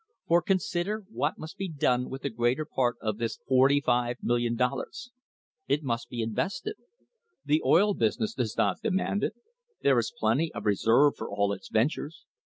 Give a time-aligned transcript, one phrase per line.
[0.27, 5.09] For, consider what must be done with the greater part of this $45,000,000.
[5.67, 6.77] It must be invested.
[7.45, 9.35] The oil business does not demand it.
[9.83, 12.25] There is plenty of reserve for all of its ventures.